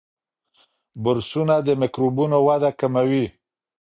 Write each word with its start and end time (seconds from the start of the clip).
برسونه 1.03 1.55
د 1.67 1.69
میکروبونو 1.81 2.37
وده 2.47 2.69
کموي. 2.79 3.25